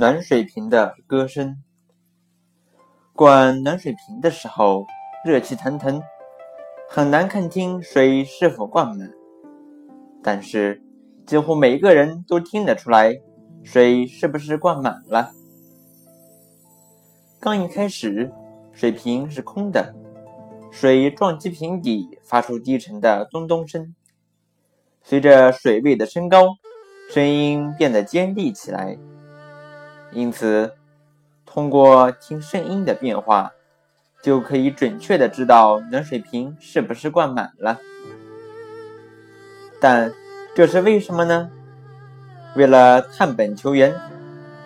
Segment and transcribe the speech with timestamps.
[0.00, 1.62] 暖水瓶的歌声。
[3.12, 4.86] 灌暖水瓶的时候，
[5.26, 6.00] 热气腾腾，
[6.88, 9.10] 很难看清水是否灌满。
[10.22, 10.82] 但是，
[11.26, 13.20] 几乎每个人都听得出来，
[13.62, 15.32] 水是不是灌满了。
[17.38, 18.32] 刚一开始，
[18.72, 19.94] 水瓶是空的，
[20.70, 23.94] 水撞击瓶底，发出低沉的咚咚声。
[25.02, 26.54] 随着水位的升高，
[27.10, 28.96] 声音变得尖利起来。
[30.12, 30.72] 因此，
[31.46, 33.52] 通过听声音的变化，
[34.22, 37.78] 就可以准确的知道暖水瓶是不是灌满了。
[39.80, 40.12] 但
[40.54, 41.50] 这是为什么呢？
[42.56, 43.94] 为了探本求源，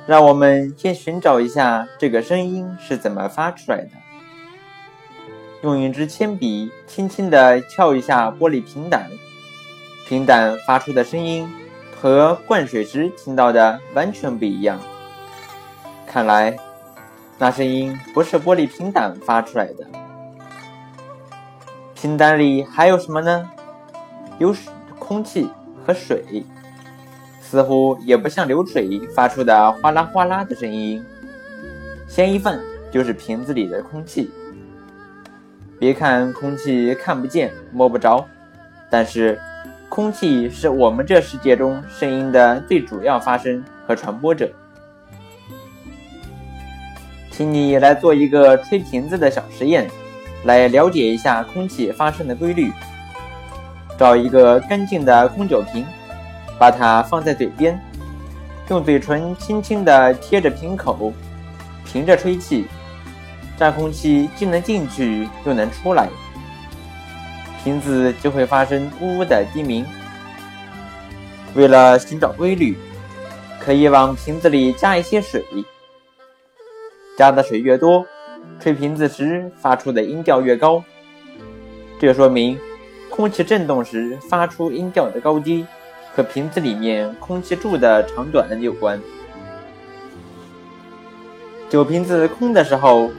[0.07, 3.91] 让我们先寻找一下这个声音是怎么发出来的。
[5.63, 9.11] 用一支铅笔轻轻地敲一下玻璃瓶胆，
[10.09, 11.47] 瓶胆发出的声音
[11.95, 14.81] 和灌水时听到的完全不一样。
[16.15, 16.57] 看来，
[17.39, 19.85] 那声音不是玻璃瓶胆发出来的。
[21.93, 23.51] 瓶胆里还有什么呢？
[24.39, 24.55] 有
[24.97, 25.51] 空气
[25.85, 26.47] 和水，
[27.41, 31.05] 似乎也不像流水发出的哗啦哗啦的声音。
[32.07, 32.61] 嫌疑犯
[32.93, 34.31] 就是瓶子里的空气。
[35.81, 38.25] 别看空气看不见、摸不着，
[38.89, 39.37] 但是
[39.89, 44.49] 空气是我们这世界中声音的最主要发生和传播者。
[47.37, 49.91] 请你来做一个吹瓶子的小实验，
[50.45, 52.71] 来了解一下空气发生的规律。
[53.99, 55.85] 找一个干净的空酒瓶，
[56.61, 57.77] 把它放在嘴边，
[58.69, 61.13] 用嘴唇轻轻地贴着瓶口，
[61.85, 62.67] 凭着吹气，
[63.59, 66.09] 这样空气既能进去又能出来，
[67.65, 69.85] 瓶子就会发生呜呜的低鸣。
[71.55, 72.79] 为了寻找规律，
[73.59, 75.45] 可以往瓶子里加一些水。
[77.17, 78.05] 加的水越多，
[78.61, 80.83] 吹瓶子时发出的音调越高。
[82.01, 82.59] 这说明
[83.09, 85.65] 空气振动时发出音调的高低
[86.15, 89.01] 和瓶子里面空气柱的长短有关。
[91.71, 93.11] 酒瓶子空的时候，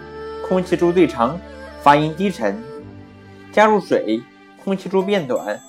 [0.48, 1.40] 空气柱最长，
[1.82, 2.54] 发音低沉；
[3.52, 4.22] 加入水，
[4.64, 5.60] 空气柱变短，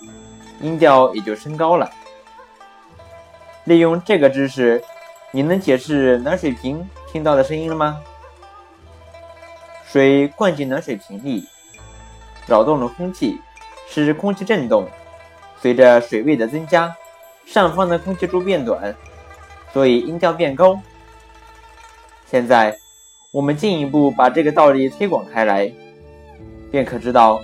[0.60, 1.88] 音调也就升高了。
[3.64, 4.82] 利用这个知识，
[5.32, 8.00] 你能解释暖水瓶听到的声音了吗？
[9.96, 11.48] 水灌进暖水瓶里，
[12.46, 13.40] 扰动了空气，
[13.88, 14.86] 使空气振动。
[15.58, 16.94] 随着水位的增加，
[17.46, 18.94] 上方的空气柱变短，
[19.72, 20.78] 所以音调变高。
[22.26, 22.76] 现在，
[23.30, 25.72] 我们进一步把这个道理推广开来，
[26.70, 27.40] 便可知道，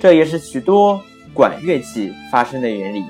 [0.00, 0.98] 这也是许多
[1.34, 3.04] 管乐器发生的原理。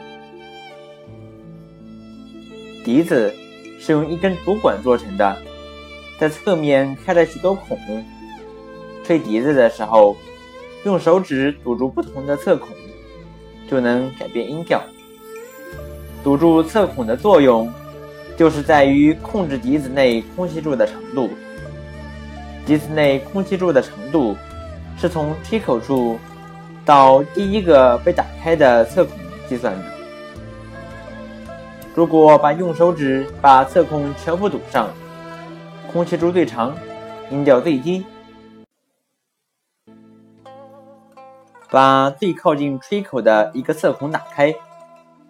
[2.85, 3.33] 笛子
[3.79, 5.41] 是用一根竹管做成的，
[6.19, 7.79] 在侧面开了许多孔。
[9.05, 10.17] 吹笛子的时候，
[10.85, 12.69] 用手指堵住不同的侧孔，
[13.69, 14.81] 就能改变音调。
[16.23, 17.69] 堵住侧孔的作用，
[18.37, 21.31] 就是在于控制笛子内空气柱的长度。
[22.65, 24.37] 笛子内空气柱的长度，
[24.97, 26.17] 是从吹口处
[26.85, 29.19] 到第一个被打开的侧孔
[29.49, 29.85] 计算的。
[31.95, 34.89] 如果把用手指把侧孔全部堵上，
[35.93, 36.73] 空气柱最长，
[37.31, 38.05] 音调最低。
[41.73, 44.55] 把最靠近吹口的一个侧孔打开，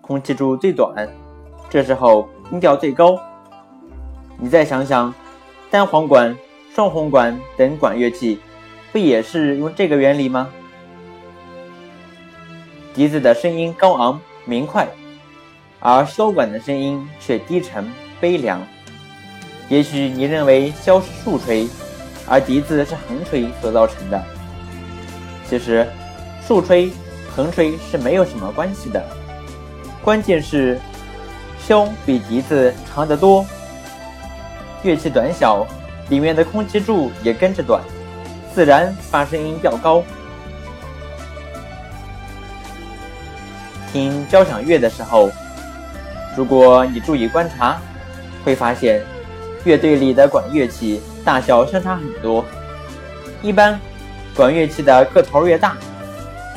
[0.00, 1.08] 空气柱最短，
[1.70, 3.16] 这时候音调最高。
[4.38, 5.14] 你再想想，
[5.70, 6.36] 单簧管、
[6.74, 8.40] 双簧管等管乐器，
[8.90, 10.48] 不也是用这个原理吗？
[12.92, 14.88] 笛子的声音高昂明快，
[15.78, 17.88] 而箫管的声音却低沉
[18.20, 18.60] 悲凉。
[19.68, 21.68] 也许你认为箫是竖吹，
[22.26, 24.20] 而笛子是横吹所造成的，
[25.48, 25.86] 其实。
[26.52, 26.92] 竖吹、
[27.34, 29.02] 横吹是没有什么关系的，
[30.04, 30.78] 关键是
[31.66, 33.42] 箫比笛子长得多，
[34.82, 35.66] 乐器短小，
[36.10, 37.80] 里面的空气柱也跟着短，
[38.54, 40.04] 自然发声音较高。
[43.90, 45.30] 听交响乐的时候，
[46.36, 47.80] 如果你注意观察，
[48.44, 49.02] 会发现
[49.64, 52.44] 乐队里的管乐器大小相差很多，
[53.40, 53.80] 一般
[54.36, 55.78] 管乐器的个头越大。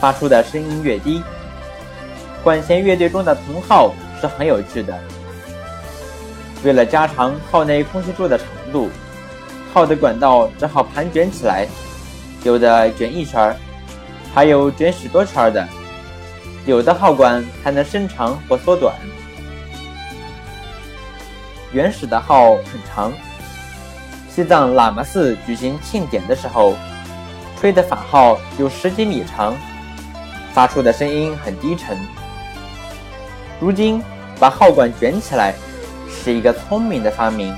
[0.06, 1.20] 发出的声音越低，
[2.44, 3.92] 管弦乐队中的铜号
[4.22, 4.96] 是很有趣的。
[6.64, 8.88] 为了加长号内空气柱的长度，
[9.74, 11.68] 号的管道只好盘卷起来，
[12.44, 13.56] 有的卷一圈儿
[14.32, 15.68] 还有卷许多圈儿的。
[16.68, 18.94] 有的号管还能伸长或缩短。
[21.72, 23.12] 原始的号很长，
[24.30, 26.76] 西藏喇嘛寺举行庆典的时候，
[27.60, 29.56] 吹的法号有十几米长，
[30.56, 31.98] 发出的声音很低沉。
[33.60, 34.02] 如今
[34.40, 35.54] 把号管卷起来，
[36.10, 37.54] 是一个聪明的发明。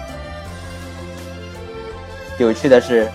[2.39, 3.07] 有趣的是，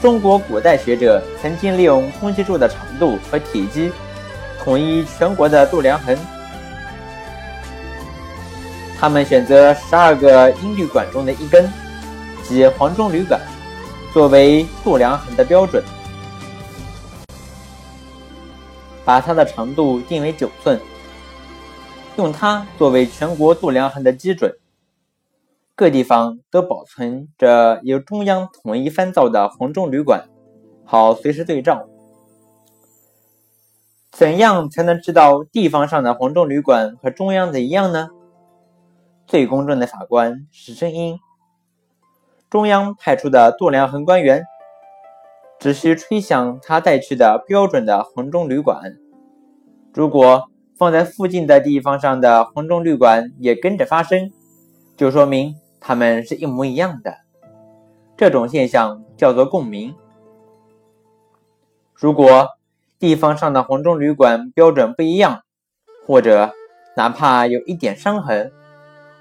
[0.00, 3.90] 中国古代学者曾经利用空气柱的长度和体积，
[4.62, 6.16] 统一全国的度量衡。
[9.00, 11.68] 他们选择十二个音律管中的一根，
[12.44, 13.40] 即黄钟铝管，
[14.12, 15.82] 作为度量衡的标准，
[19.08, 20.78] 把它的长度定为九寸，
[22.18, 24.54] 用它作为全国度量衡的基准。
[25.74, 30.28] 各地方都保存着由中央统一翻造的黄钟旅馆，
[30.84, 31.88] 好随时对照。
[34.12, 38.10] 怎样才能知道地方上的黄钟旅馆和中央的一样呢？
[39.26, 41.18] 最公正的法官是声音。
[42.50, 44.44] 中央派出的度量衡官员
[45.58, 48.96] 只需吹响他带去的标准的黄钟旅馆，
[49.92, 54.30] 如果放在附近的地方上的黄钟旅馆也跟着发声，
[54.96, 57.16] 就说明它们是一模一样的。
[58.16, 59.94] 这种现象叫做共鸣。
[61.94, 62.48] 如果
[63.00, 65.42] 地方上的黄钟旅馆标准不一样，
[66.06, 66.52] 或者
[66.96, 68.52] 哪怕有一点伤痕，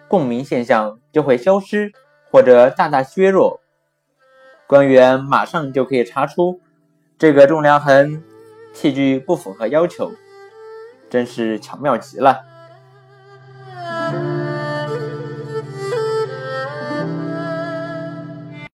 [0.07, 1.91] 共鸣现象就会消失
[2.31, 3.59] 或者大大削弱，
[4.67, 6.59] 官员马上就可以查出
[7.17, 8.21] 这个重量痕
[8.73, 10.11] 器具不符合要求，
[11.09, 12.41] 真是巧妙极了。